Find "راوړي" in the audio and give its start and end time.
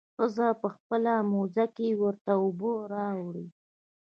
2.93-3.47